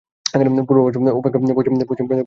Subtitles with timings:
[0.67, 2.19] পূর্ব পার্শ্ব অপেক্ষা পশ্চিম পার্শ্ব খাড়া।